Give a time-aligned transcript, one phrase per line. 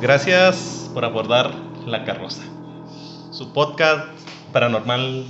[0.00, 1.52] gracias por abordar
[1.86, 2.42] La Carroza,
[3.32, 4.06] su podcast
[4.52, 5.26] paranormal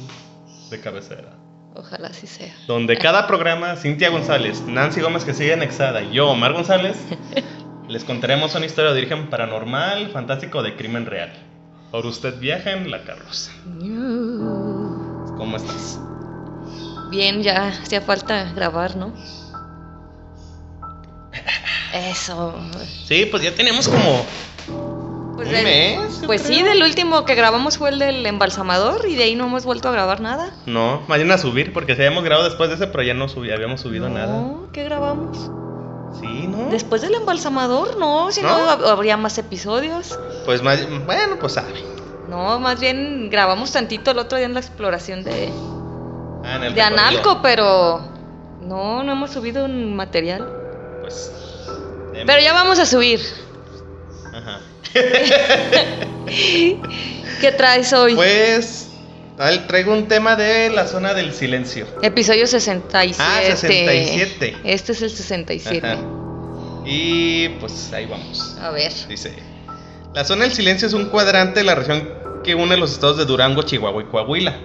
[0.71, 1.35] de cabecera.
[1.75, 2.55] Ojalá así sea.
[2.67, 6.97] Donde cada programa, Cintia González, Nancy Gómez que sigue anexada y yo, Omar González,
[7.89, 11.33] les contaremos una historia de origen paranormal, fantástico de crimen real.
[11.93, 13.53] Ahora usted viaja en La Carroza.
[15.37, 15.99] ¿Cómo estás?
[17.11, 19.15] Bien, ya hacía falta grabar, ¿no?
[21.95, 22.55] Eso.
[23.07, 24.27] Sí, pues ya tenemos como
[25.35, 26.23] Pues, un del- mes.
[26.27, 29.65] pues sí, del último que grabamos fue el del embalsamador y de ahí no hemos
[29.65, 30.51] vuelto a grabar nada.
[30.67, 33.51] No, vayan a subir porque si habíamos grabado después de ese, pero ya no subí,
[33.53, 34.27] habíamos subido nada.
[34.33, 35.39] No, ¿qué grabamos?
[36.21, 36.71] Sí, ¿no?
[36.71, 38.67] Después del embalsamador, no, si no, ¿No?
[38.67, 40.19] hab- habría más episodios.
[40.45, 41.85] Pues más, bueno, pues sabe.
[42.29, 45.53] No, más bien grabamos tantito el otro día en la exploración de,
[46.45, 47.09] Ah, en el de recorrido.
[47.09, 48.01] Analco, pero
[48.63, 50.51] no, no hemos subido un material.
[51.03, 51.33] Pues.
[52.27, 53.21] Pero ya vamos a subir.
[54.39, 54.61] Ajá.
[57.41, 58.15] ¿Qué traes hoy?
[58.15, 58.85] Pues.
[59.69, 61.87] Traigo un tema de la zona del silencio.
[62.03, 63.17] Episodio 67.
[63.21, 64.57] Ah, 67.
[64.65, 65.87] Este es el 67.
[65.87, 65.99] Ajá.
[66.85, 68.57] Y pues ahí vamos.
[68.61, 68.93] A ver.
[69.09, 69.33] Dice:
[70.15, 72.09] La zona del silencio es un cuadrante de la región
[72.43, 74.57] que une los estados de Durango, Chihuahua y Coahuila.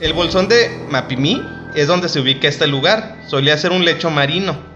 [0.00, 1.42] El bolsón de Mapimí
[1.74, 3.22] es donde se ubica este lugar.
[3.28, 4.71] Solía ser un lecho marino.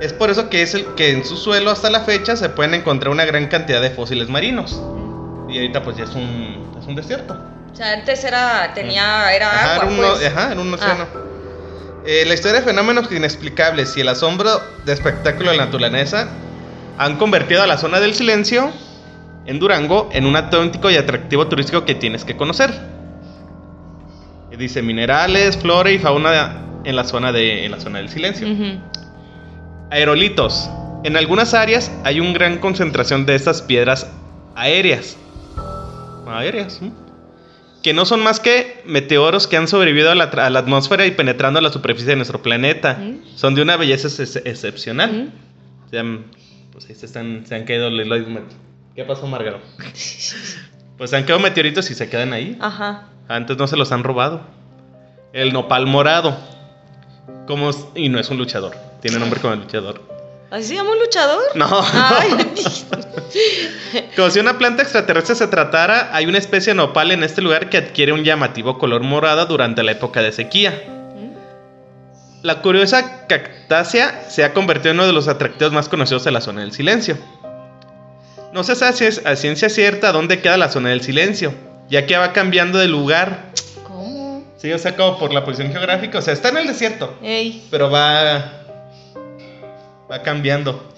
[0.00, 2.74] Es por eso que es el que en su suelo hasta la fecha se pueden
[2.74, 4.80] encontrar una gran cantidad de fósiles marinos.
[5.48, 7.36] Y ahorita pues ya es un, es un desierto.
[7.72, 10.26] O sea, antes era, tenía, era Ajá, agua, era un, pues.
[10.26, 10.76] ajá, era un Ah.
[10.76, 11.06] océano.
[12.06, 14.50] Eh, la historia de fenómenos inexplicables y el asombro
[14.86, 16.28] de espectáculo de la naturaleza
[16.96, 18.70] han convertido a la zona del silencio
[19.44, 22.72] en Durango en un auténtico y atractivo turístico que tienes que conocer.
[24.56, 28.46] Dice minerales, flora y fauna en la zona de en la zona del silencio.
[28.50, 28.78] Ujú.
[29.90, 30.70] Aerolitos.
[31.04, 34.10] En algunas áreas hay una gran concentración de estas piedras
[34.54, 35.16] aéreas.
[36.26, 36.80] Aéreas.
[37.82, 41.06] Que no son más que meteoros que han sobrevivido a la, tra- a la atmósfera
[41.06, 42.98] y penetrando a la superficie de nuestro planeta.
[43.36, 45.32] Son de una belleza ex- excepcional.
[45.90, 46.26] Se han,
[46.72, 48.18] pues ahí se, están, se han caído los-
[48.94, 49.60] ¿Qué pasó, Margaro?
[50.98, 52.58] Pues se han quedado meteoritos y se quedan ahí.
[52.60, 53.08] Ajá.
[53.26, 54.42] Antes no se los han robado.
[55.32, 56.36] El nopal morado.
[57.46, 58.76] Como, y no es un luchador.
[59.00, 60.00] Tiene nombre como el luchador.
[60.50, 61.42] ¿Así se llama un luchador?
[61.54, 61.68] No.
[61.92, 62.30] Ay,
[64.16, 67.68] Como si una planta extraterrestre se tratara, hay una especie de nopal en este lugar
[67.68, 70.82] que adquiere un llamativo color morado durante la época de sequía.
[72.42, 76.40] La curiosa cactácea se ha convertido en uno de los atractivos más conocidos de la
[76.40, 77.18] zona del silencio.
[78.54, 81.52] No se sabe si es a ciencia cierta dónde queda la zona del silencio,
[81.88, 83.50] ya que va cambiando de lugar.
[83.86, 84.42] ¿Cómo?
[84.56, 87.66] Sí, o sea, como por la posición geográfica, o sea, está en el desierto, Ey.
[87.70, 88.59] pero va
[90.10, 90.92] va cambiando.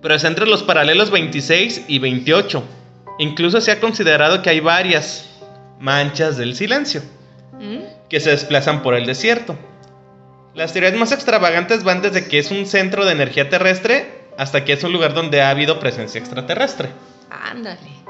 [0.00, 2.64] Pero es entre los paralelos 26 y 28.
[3.18, 5.28] Incluso se ha considerado que hay varias
[5.78, 7.02] manchas del silencio
[7.52, 8.08] ¿Mm?
[8.08, 9.56] que se desplazan por el desierto.
[10.54, 14.72] Las teorías más extravagantes van desde que es un centro de energía terrestre hasta que
[14.72, 16.88] es un lugar donde ha habido presencia extraterrestre.
[17.30, 18.02] Ándale.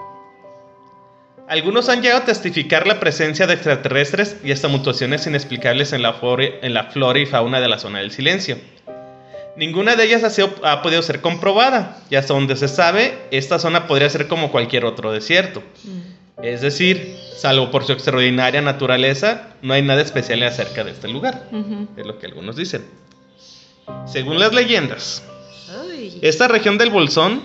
[1.48, 6.14] Algunos han llegado a testificar la presencia de extraterrestres y hasta mutaciones inexplicables en la,
[6.14, 8.56] flora, en la flora y fauna de la zona del silencio.
[9.56, 13.58] Ninguna de ellas ha, sido- ha podido ser comprobada, y hasta donde se sabe, esta
[13.58, 15.62] zona podría ser como cualquier otro desierto.
[15.84, 16.42] Mm.
[16.44, 21.48] Es decir, salvo por su extraordinaria naturaleza, no hay nada especial acerca de este lugar,
[21.96, 22.84] es lo que algunos dicen.
[24.06, 25.22] Según las leyendas,
[25.70, 26.18] Ay.
[26.22, 27.42] esta región del Bolsón,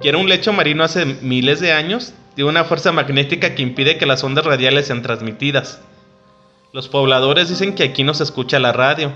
[0.00, 3.98] que era un lecho marino hace miles de años, tiene una fuerza magnética que impide
[3.98, 5.80] que las ondas radiales sean transmitidas.
[6.72, 9.12] Los pobladores dicen que aquí no se escucha la radio,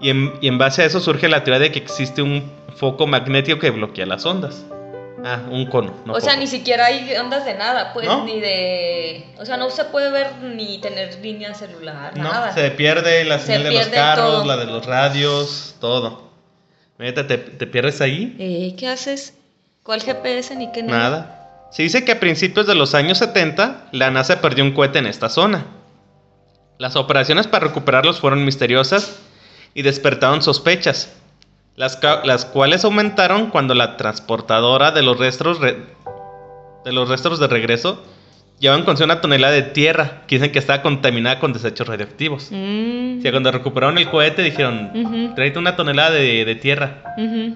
[0.00, 3.06] y en, y en base a eso surge la teoría de que existe un foco
[3.06, 4.64] magnético que bloquea las ondas.
[5.22, 5.92] Ah, un cono.
[6.06, 6.40] no o sea, foco.
[6.40, 8.24] ni siquiera hay ondas de nada, pues, ¿No?
[8.24, 9.26] ni de...
[9.38, 12.52] O sea, no se puede ver ni tener línea celular, No, nada.
[12.52, 14.44] se pierde la Se señal de los carros, todo.
[14.46, 16.30] la de los radios, todo.
[16.98, 18.34] Neta, te, te pierdes ahí.
[18.38, 19.34] Eh, ¿Qué haces?
[19.82, 20.98] ¿Cuál GPS ni qué nada?
[21.10, 21.68] Nada.
[21.70, 25.06] Se dice que a principios de los años 70 la NASA perdió un cohete en
[25.06, 25.66] esta zona.
[26.78, 29.20] Las operaciones para recuperarlos fueron misteriosas
[29.74, 31.16] y despertaron sospechas,
[31.76, 35.78] las, las cuales aumentaron cuando la transportadora de los restos re-
[36.84, 38.02] de los restos de regreso
[38.58, 42.48] llevaban consigo una tonelada de tierra que dicen que estaba contaminada con desechos radioactivos.
[42.50, 43.18] Mm.
[43.18, 47.02] O sea, cuando recuperaron el cohete dijeron, tráete una tonelada de, de tierra.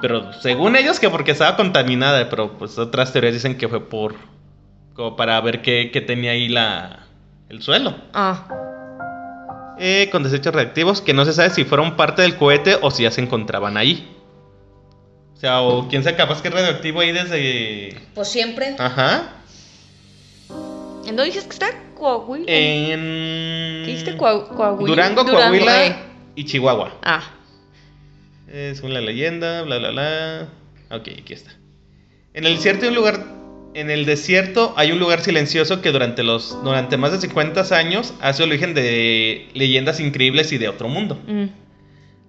[0.00, 4.14] Pero según ellos que porque estaba contaminada, pero pues otras teorías dicen que fue por...
[4.94, 7.00] como para ver qué, qué tenía ahí la...
[7.50, 7.94] el suelo.
[8.14, 8.46] Ah.
[9.78, 13.02] Eh, con desechos reactivos que no se sabe si fueron parte del cohete o si
[13.02, 14.10] ya se encontraban ahí.
[15.34, 18.00] O sea, o quién sabe, capaz que es radioactivo ahí desde.
[18.14, 18.76] Pues siempre.
[18.78, 19.32] Ajá.
[21.06, 21.70] ¿En dónde dices que está?
[21.96, 22.46] Coahuila.
[22.48, 23.00] En.
[23.84, 24.16] ¿Qué dijiste?
[24.16, 24.86] Coa- Coahuila.
[24.86, 25.96] Durango, Coahuila eh.
[26.34, 26.98] y Chihuahua.
[27.02, 27.22] Ah.
[28.48, 30.48] Es una leyenda, bla, bla, bla.
[30.96, 31.50] Ok, aquí está.
[32.32, 33.24] En el desierto hay un lugar.
[33.74, 38.14] En el desierto hay un lugar silencioso que durante los durante más de 50 años
[38.20, 41.20] hace origen de leyendas increíbles y de otro mundo.
[41.26, 41.46] Mm.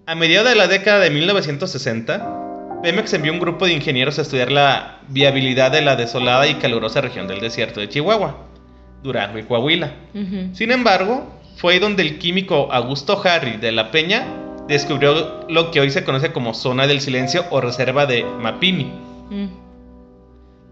[0.08, 4.52] A mediados de la década de 1960, Pemex envió un grupo de ingenieros a estudiar
[4.52, 8.48] la viabilidad de la desolada y calurosa región del desierto de Chihuahua,
[9.04, 9.94] Durango y Coahuila.
[10.54, 14.26] Sin embargo, fue ahí donde el químico Augusto Harry de la Peña
[14.68, 18.86] descubrió lo que hoy se conoce como zona del silencio o reserva de Mapimi.
[19.30, 19.65] Mm.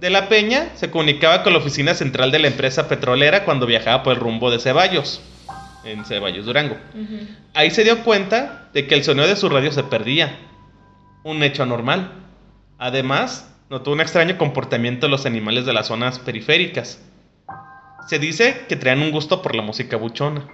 [0.03, 4.03] De la Peña se comunicaba con la oficina central de la empresa petrolera cuando viajaba
[4.03, 5.21] por el rumbo de Ceballos,
[5.85, 6.75] en Ceballos, Durango.
[7.53, 10.37] Ahí se dio cuenta de que el sonido de su radio se perdía,
[11.23, 12.11] un hecho anormal.
[12.79, 16.99] Además, notó un extraño comportamiento de los animales de las zonas periféricas.
[18.05, 20.45] Se dice que traían un gusto por la música buchona.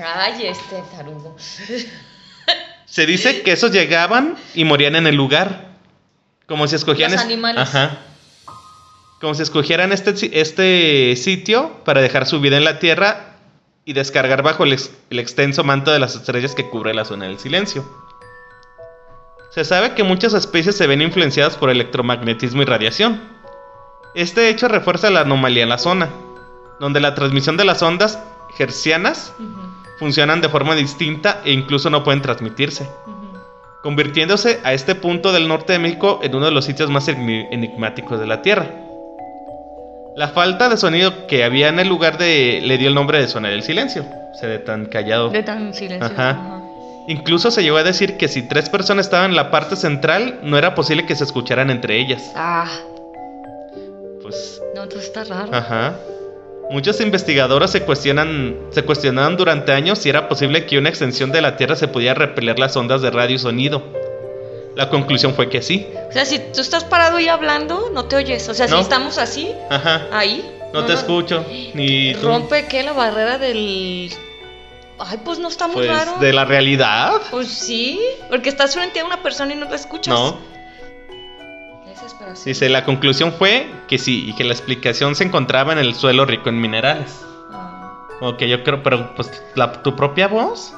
[0.00, 1.36] Ay, este tarugo.
[2.86, 5.72] Se dice que esos llegaban y morían en el lugar.
[6.46, 7.10] Como si escogían.
[7.10, 7.60] Los es- animales.
[7.62, 7.98] Ajá.
[9.22, 13.36] Como si escogieran este, este sitio para dejar su vida en la tierra
[13.84, 17.26] y descargar bajo el, ex- el extenso manto de las estrellas que cubre la zona
[17.26, 17.84] del silencio.
[19.52, 23.20] Se sabe que muchas especies se ven influenciadas por electromagnetismo y radiación.
[24.16, 26.10] Este hecho refuerza la anomalía en la zona,
[26.80, 28.18] donde la transmisión de las ondas
[28.58, 29.32] hercianas
[30.00, 32.90] funcionan de forma distinta e incluso no pueden transmitirse,
[33.84, 38.18] convirtiéndose a este punto del norte de México en uno de los sitios más enigmáticos
[38.18, 38.68] de la Tierra.
[40.16, 43.28] La falta de sonido que había en el lugar de, le dio el nombre de
[43.28, 44.04] zona del silencio,
[44.38, 45.30] se de tan callado.
[45.30, 46.06] De tan silencio.
[46.06, 46.30] Ajá.
[46.30, 46.62] Ajá.
[47.08, 50.56] Incluso se llegó a decir que si tres personas estaban en la parte central, no
[50.58, 52.22] era posible que se escucharan entre ellas.
[52.36, 52.68] Ah,
[54.22, 55.52] Pues no, entonces está raro.
[55.52, 55.96] Ajá.
[56.70, 61.42] Muchos investigadores se cuestionan, se cuestionaron durante años si era posible que una extensión de
[61.42, 63.82] la Tierra se pudiera repeler las ondas de radio y sonido.
[64.74, 65.86] La conclusión fue que sí.
[66.08, 68.48] O sea, si tú estás parado y hablando, no te oyes.
[68.48, 68.76] O sea, No.
[68.76, 70.06] si estamos así, Ajá.
[70.12, 70.48] ahí.
[70.72, 71.44] No te escucho.
[71.74, 72.26] Ni tú.
[72.26, 74.10] Rompe qué la barrera del.
[74.98, 76.18] Ay, pues no está muy Pues raro.
[76.20, 77.12] de la realidad.
[77.30, 80.14] Pues sí, porque estás frente a una persona y no te escuchas.
[80.14, 80.38] No.
[81.86, 82.44] Desesperación.
[82.44, 86.24] Dice, la conclusión fue que sí, y que la explicación se encontraba en el suelo
[86.24, 87.20] rico en minerales.
[87.52, 88.08] Ah.
[88.38, 90.72] Que yo creo, pero pues la- tu propia voz.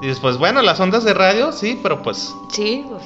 [0.00, 2.34] Dices, pues bueno, las ondas de radio, sí, pero pues...
[2.50, 3.02] Sí, pues.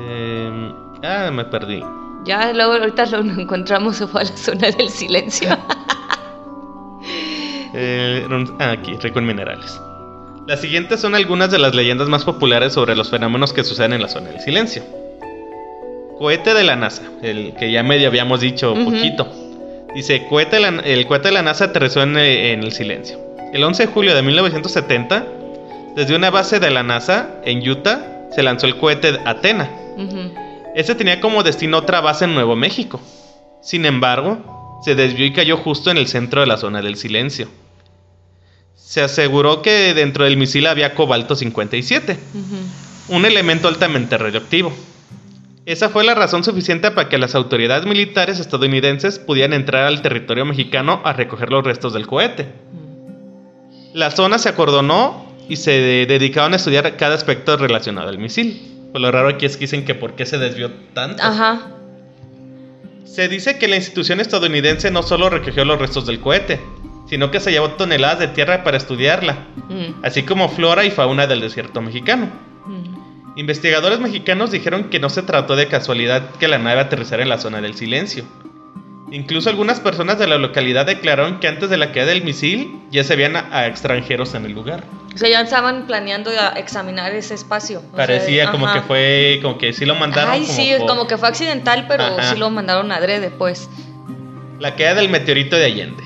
[0.00, 1.82] eh, ah, me perdí.
[2.24, 5.56] Ya luego ahorita lo encontramos se fue a la zona del silencio.
[7.76, 8.24] Eh,
[8.60, 9.80] ah, aquí, rico en minerales.
[10.46, 14.02] Las siguientes son algunas de las leyendas más populares sobre los fenómenos que suceden en
[14.02, 14.84] la zona del silencio.
[16.18, 18.84] Cohete de la NASA, el que ya medio habíamos dicho Ujú.
[18.84, 19.26] poquito.
[19.92, 23.18] Dice, cohete la- el cohete de la NASA aterrizó en, en el silencio.
[23.54, 25.26] El 11 de julio de 1970,
[25.94, 29.70] desde una base de la NASA en Utah, se lanzó el cohete Athena.
[29.96, 30.34] Ujú.
[30.74, 33.00] Este tenía como destino otra base en Nuevo México.
[33.62, 37.46] Sin embargo, se desvió y cayó justo en el centro de la zona del silencio.
[38.74, 43.16] Se aseguró que dentro del misil había cobalto 57, Ujú.
[43.16, 44.72] un elemento altamente radioactivo.
[45.64, 50.44] Esa fue la razón suficiente para que las autoridades militares estadounidenses pudieran entrar al territorio
[50.44, 52.48] mexicano a recoger los restos del cohete.
[53.94, 58.60] La zona se acordonó y se de- dedicaron a estudiar cada aspecto relacionado al misil.
[58.92, 61.22] Pues lo raro aquí es que dicen que por qué se desvió tanto.
[61.22, 61.70] Ajá.
[63.04, 66.60] Se dice que la institución estadounidense no solo recogió los restos del cohete,
[67.08, 70.04] sino que se llevó toneladas de tierra para estudiarla, Mm.
[70.04, 72.28] así como flora y fauna del desierto mexicano.
[72.66, 73.38] Mm.
[73.38, 77.38] Investigadores mexicanos dijeron que no se trató de casualidad que la nave aterrizara en la
[77.38, 78.24] zona del silencio.
[79.14, 83.04] Incluso algunas personas de la localidad declararon que antes de la caída del misil ya
[83.04, 84.82] se veían a, a extranjeros en el lugar.
[85.14, 87.78] O sea, ya estaban planeando examinar ese espacio.
[87.78, 88.80] O sea, Parecía como ajá.
[88.80, 90.32] que fue, como que sí lo mandaron.
[90.32, 92.32] Ay, como sí, por- como que fue accidental, pero Ajá.
[92.32, 93.70] sí lo mandaron adrede, pues.
[94.58, 96.02] La caída del meteorito de Allende.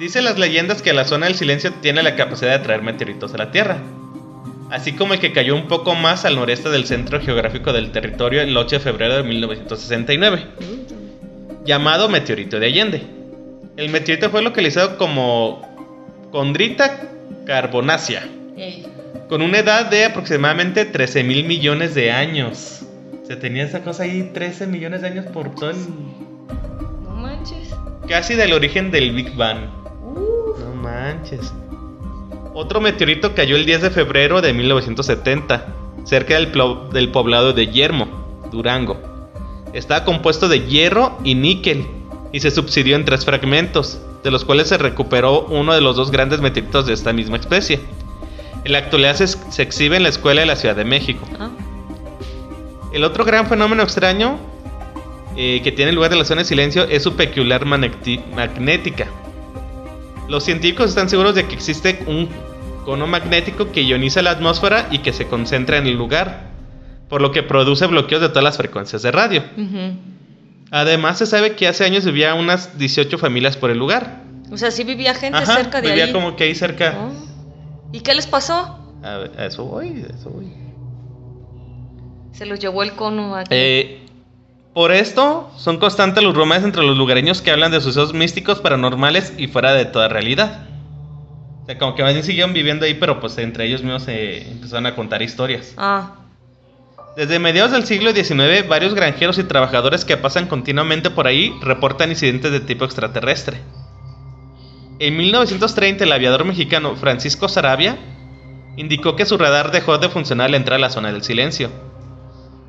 [0.00, 3.38] Dice las leyendas que la zona del silencio tiene la capacidad de atraer meteoritos a
[3.38, 3.78] la Tierra.
[4.70, 8.42] Así como el que cayó un poco más al noreste del centro geográfico del territorio
[8.42, 10.46] el 8 de febrero de 1969,
[11.68, 13.02] llamado meteorito de Allende.
[13.76, 15.60] El meteorito fue localizado como
[16.32, 17.10] Condrita
[17.46, 18.26] carbonácea,
[19.28, 22.86] con una edad de aproximadamente 13 mil millones de años.
[23.26, 25.76] Se tenía esa cosa ahí 13 millones de años por todo el
[27.04, 27.74] No manches.
[28.08, 29.68] Casi del origen del Big Bang.
[30.02, 31.52] Uh, No manches.
[32.54, 35.66] Otro meteorito cayó el 10 de febrero de 1970,
[36.04, 36.50] cerca del,
[36.92, 39.07] del poblado de Yermo, Durango.
[39.78, 41.86] Estaba compuesto de hierro y níquel
[42.32, 46.10] y se subsidió en tres fragmentos, de los cuales se recuperó uno de los dos
[46.10, 47.78] grandes meteoritos de esta misma especie.
[48.64, 51.24] En la actualidad se, se exhibe en la Escuela de la Ciudad de México.
[51.38, 51.50] Ah,
[52.92, 54.40] El otro gran fenómeno extraño
[55.36, 59.06] eh, que tiene lugar en la zona de silencio es su peculiar magnética.
[60.28, 62.28] Los científicos están seguros de que existe un
[62.84, 66.47] cono magnético que ioniza la atmósfera y que se concentra en el lugar,
[67.08, 69.42] por lo que produce bloqueos de todas las frecuencias de radio.
[69.56, 69.96] ujú.
[70.70, 74.22] Además, se sabe que hace años vivía unas 18 familias por el lugar.
[74.50, 76.12] O sea, sí vivía gente Ajá, cerca de vivía ahí.
[76.12, 76.94] como que ahí cerca.
[76.98, 77.88] Oh.
[77.90, 78.78] ¿Y qué les pasó?
[79.02, 80.52] A, ver, a eso voy, a eso voy.
[82.32, 83.48] Se los llevó el cono aquí.
[83.50, 84.06] Eh,
[84.74, 89.32] por esto, son constantes los rumores entre los lugareños que hablan de sucesos místicos, paranormales
[89.38, 90.66] y fuera de toda realidad.
[91.62, 94.50] O sea, como que más bien siguieron viviendo ahí, pero pues entre ellos mismos se
[94.50, 95.72] empezaron a contar historias.
[95.78, 96.12] Ah,
[97.18, 102.10] Desde mediados del siglo XIX, varios granjeros y trabajadores que pasan continuamente por ahí reportan
[102.10, 103.58] incidentes de tipo extraterrestre.
[105.00, 107.98] En 1930, el aviador mexicano Francisco Sarabia
[108.76, 111.70] indicó que su radar dejó de funcionar al entrar a la zona del silencio.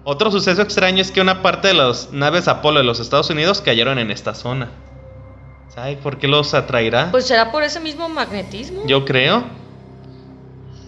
[0.04, 3.62] Otro suceso extraño es que una parte de las naves Apolo de los Estados Unidos
[3.62, 4.72] cayeron en esta zona.
[5.68, 7.12] ¿Sabe por qué los atraerá?
[7.12, 8.82] pues será por ese mismo magnetismo.
[8.88, 9.44] Yo creo.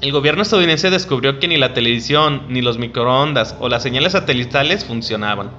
[0.02, 4.84] El gobierno estadounidense descubrió que ni la televisión, ni los microondas o las señales satelitales
[4.84, 5.52] funcionaban.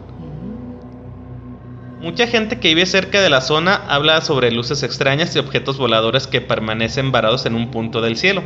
[2.01, 6.27] Mucha gente que vive cerca de la zona habla sobre luces extrañas y objetos voladores
[6.27, 8.43] que permanecen varados en un punto del cielo.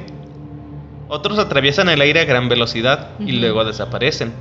[1.09, 4.35] Otros atraviesan el aire a gran velocidad y luego desaparecen.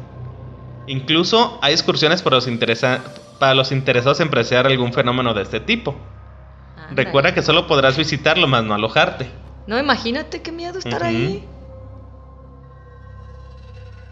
[0.88, 3.00] Incluso hay excursiones para los, interesa-
[3.40, 5.96] para los interesados en apreciar algún fenómeno de este tipo.
[6.76, 7.06] Ándale.
[7.06, 9.30] Recuerda que solo podrás visitarlo, más no alojarte.
[9.68, 11.48] No, imagínate qué miedo estar ahí.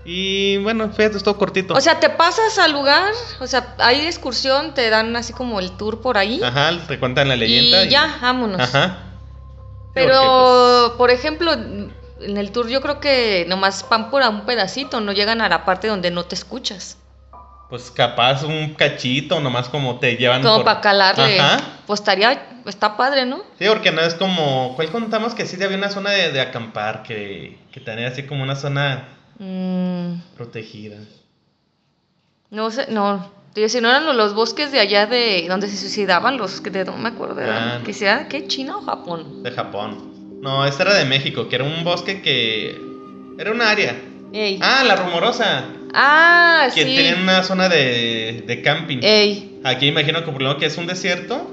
[0.06, 1.74] Y bueno, fíjate, es todo cortito.
[1.74, 5.72] O sea, te pasas al lugar, o sea, hay excursión, te dan así como el
[5.78, 6.42] tour por ahí.
[6.44, 7.86] Ajá, te cuentan la leyenda.
[7.86, 8.60] y ya, vámonos.
[8.60, 8.98] Ajá.
[9.94, 15.00] Pero, por ejemplo, en el tour yo creo que nomás van por a un pedacito,
[15.00, 16.98] no llegan a la parte donde no te escuchas.
[17.74, 20.44] Pues capaz un cachito, nomás como te llevan.
[20.44, 21.40] Como por- para calarle.
[21.40, 21.58] Ajá.
[21.88, 23.38] Pues estaría, está padre, ¿no?
[23.58, 24.74] Sí, porque no es como.
[24.76, 28.44] ¿Cuál contamos que sí había una zona de, de acampar que, que tenía así como
[28.44, 29.08] una zona
[29.40, 30.98] Mm, protegida?
[32.52, 33.32] no sé, no.
[33.56, 36.86] Digo, si no eran los- bosques de allá de donde se suicidaban los que de
[36.86, 37.42] no me acuerdo.
[37.44, 37.84] Ah, no.
[37.86, 38.46] Que sea, ¿qué?
[38.48, 39.42] ¿China o Japón?
[39.42, 40.40] De Japón.
[40.44, 42.80] No, esta era de México, que era un bosque que.
[43.40, 44.00] Era un área.
[44.32, 44.60] Ey.
[44.62, 45.64] Ah, la rumorosa.
[45.94, 47.22] Ah, Que sí.
[47.22, 49.00] una zona de, de camping.
[49.04, 49.60] Ey.
[49.64, 51.50] Aquí imagino que por lo que es un desierto.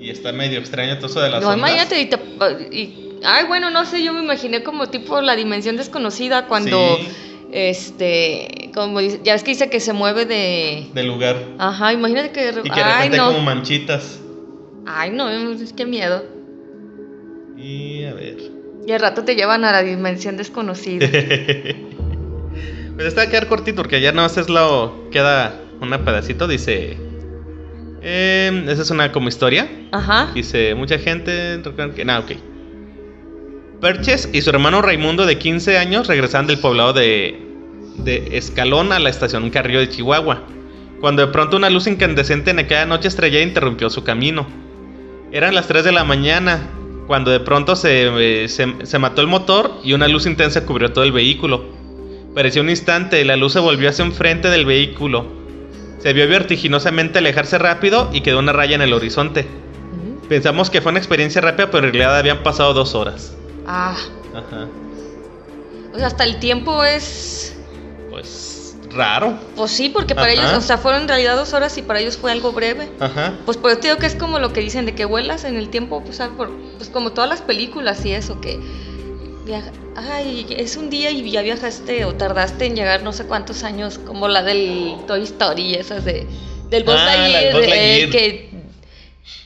[0.00, 1.58] Y está medio extraño todo eso de las No, ondas.
[1.70, 5.76] imagínate, y te- y- ay, bueno, no sé, yo me imaginé como tipo la dimensión
[5.76, 7.08] desconocida cuando, Sí.
[7.52, 11.36] este, como dice- ya es que dice que se mueve de, Del lugar.
[11.58, 14.20] ajá, imagínate que, de Y que de ay, repente no, como manchitas.
[14.86, 16.24] ay, no, es que miedo.
[17.58, 18.38] Y a ver.
[18.86, 21.06] Y al rato te llevan a la dimensión desconocida.
[23.00, 25.08] Pues esta va a quedar cortito porque ya no es lo.
[25.10, 26.46] Queda un pedacito.
[26.46, 26.98] Dice.
[28.02, 29.70] eh, esa es una como historia.
[29.90, 30.32] Ajá.
[30.34, 31.62] Dice, mucha gente.
[32.04, 32.32] Nah, ok.
[33.80, 37.42] Perches y su hermano Raimundo de 15 años regresaban del poblado de,
[38.04, 40.42] de Escalón a la estación Carrillo de Chihuahua.
[41.00, 44.46] Cuando de pronto una luz incandescente en aquella noche estrellada interrumpió su camino.
[45.32, 46.68] Eran las 3 de la mañana,
[47.06, 50.92] cuando de pronto se, eh, se, se mató el motor y una luz intensa cubrió
[50.92, 51.79] todo el vehículo.
[52.34, 55.26] Pareció un instante, la luz se volvió hacia enfrente del vehículo.
[55.98, 59.46] Se vio vertiginosamente alejarse rápido y quedó una raya en el horizonte.
[60.28, 63.34] Pensamos que fue una experiencia rápida, pero en realidad habían pasado dos horas.
[63.66, 63.96] Ah,
[64.32, 64.68] Ajá.
[65.92, 67.56] o sea, hasta el tiempo es,
[68.10, 69.34] Pues raro.
[69.56, 70.32] pues sí, porque para Ajá.
[70.40, 72.88] ellos, o sea, fueron en realidad dos horas y para ellos fue algo breve.
[73.00, 73.34] Ajá.
[73.44, 75.56] Pues por eso te digo que es como lo que dicen de que vuelas en
[75.56, 78.60] el tiempo, pues, por- pues como todas las películas y eso, que
[79.44, 83.64] viaja, ay, es un día y ya viajaste o tardaste en llegar no sé cuántos
[83.64, 86.26] años, como la del Toy Story esas de
[86.70, 88.50] del Buzz Ah, Lightyear, eh, que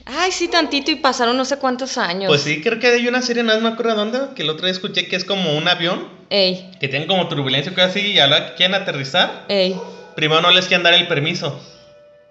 [0.05, 2.29] ay, sí, tantito y pasaron no sé cuántos años.
[2.29, 4.73] Pues sí, creo que hay una serie, no me acuerdo dónde, que el otro día
[4.73, 8.27] escuché que es como un avión, Ey, que tienen como turbulencia o así, y a
[8.27, 9.77] la hora que quieren aterrizar, ey.
[10.17, 11.59] primero no les quieren dar el permiso.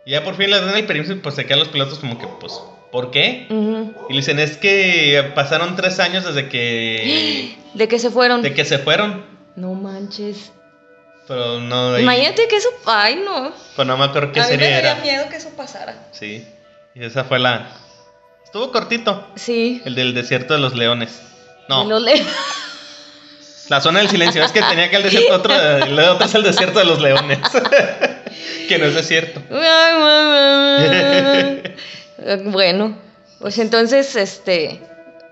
[0.05, 2.17] Y ya por fin les dan el permiso y pues se quedan los pilotos como
[2.19, 2.53] que, pues,
[2.93, 3.47] ¿por qué?
[3.49, 7.57] Y le dicen, es que pasaron tres años desde que...
[7.73, 8.43] ¿De qué se fueron?
[8.43, 9.25] de que se fueron.
[9.55, 10.51] No manches.
[11.27, 11.97] Pero no...
[11.97, 13.51] Imagínate que eso, ay, no.
[13.75, 14.93] Pues no me acuerdo qué A mí me era.
[14.95, 15.95] miedo que eso pasara.
[16.11, 16.45] Sí.
[16.93, 17.67] Y esa fue la...
[18.45, 19.27] Estuvo cortito.
[19.37, 19.81] Sí.
[19.85, 21.19] El del desierto de los leones.
[21.67, 21.99] No.
[23.69, 24.43] La zona del silencio.
[24.43, 27.39] Es que tenía que el desierto otro, el otro es el desierto de los leones.
[28.67, 29.41] que no es desierto.
[32.45, 32.97] bueno,
[33.39, 34.79] pues entonces, este,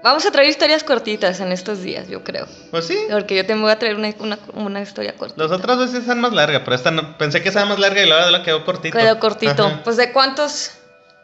[0.04, 2.48] vamos a traer historias cortitas en estos días, yo creo.
[2.72, 2.98] Pues sí.
[3.10, 5.44] Porque yo te voy a traer una, una, una historia cortita.
[5.44, 8.10] Las otras veces son más largas, pero esta no, pensé que sea más larga y
[8.10, 8.98] la verdad quedó cortito.
[8.98, 9.66] Quedó cortito.
[9.66, 9.82] Ajá.
[9.84, 10.72] Pues de cuántos?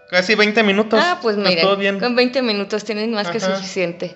[0.09, 0.99] Casi 20 minutos.
[1.03, 1.63] Ah, pues mira,
[1.99, 3.33] con 20 minutos tienen más Ajá.
[3.33, 4.15] que suficiente.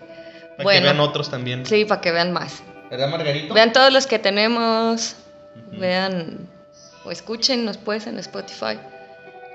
[0.51, 1.65] Para bueno, que vean otros también.
[1.65, 2.63] Sí, para que vean más.
[2.89, 3.53] ¿Verdad, Margarito?
[3.53, 5.15] Vean todos los que tenemos.
[5.55, 5.79] Uh -huh.
[5.79, 6.49] Vean
[7.03, 8.79] o escúchenos pues en Spotify.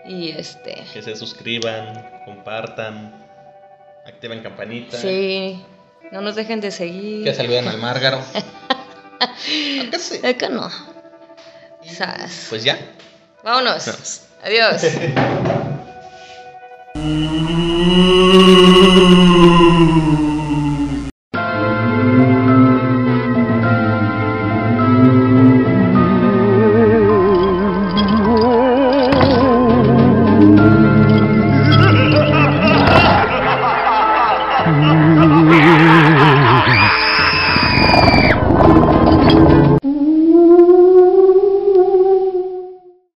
[0.09, 0.85] Y este.
[0.93, 3.13] Que se suscriban, compartan,
[4.07, 4.97] activen campanita.
[4.97, 5.65] Sí.
[6.13, 7.25] No nos dejen de seguir.
[7.25, 8.19] Que saluden al Márgaro.
[9.19, 10.25] Acá sí.
[10.25, 10.71] Acá no.
[11.85, 12.47] ¿Sabes?
[12.49, 12.79] Pues ya.
[13.43, 14.23] Vámonos.
[14.43, 14.83] Adiós.